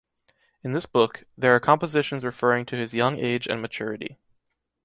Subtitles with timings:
[0.63, 4.17] In this book, there are compositions referring to his young age and maturity.